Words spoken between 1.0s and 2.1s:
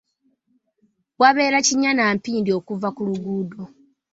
Wabeera kinnya na